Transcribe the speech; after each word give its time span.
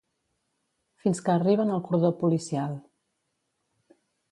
Fins 1.03 1.21
que 1.27 1.33
arriben 1.35 1.75
al 1.75 1.85
cordó 1.91 2.11
policial. 2.23 2.75